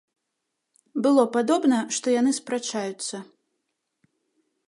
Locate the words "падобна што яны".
1.35-2.31